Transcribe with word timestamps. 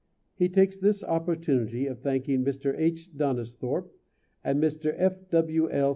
He 0.33 0.49
takes 0.49 0.77
this 0.79 1.03
opportunity 1.03 1.85
of 1.85 1.99
thanking 1.99 2.43
Mr. 2.43 2.73
H. 2.75 3.15
Donisthorpe 3.15 3.91
and 4.43 4.59
Mr. 4.59 4.91
F. 4.97 5.29
W. 5.29 5.69
L. 5.69 5.89